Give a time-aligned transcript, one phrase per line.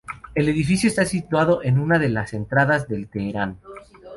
[0.33, 3.59] El edificio está situado en una de las entradas de Teherán.